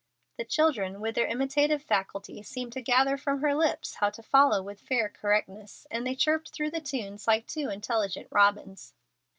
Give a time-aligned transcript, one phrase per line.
[0.37, 4.63] The children, with their imitative faculty, seemed to gather from her lips how to follow
[4.63, 8.95] with fair correctness, and they chirped through the tunes like two intelligent robins.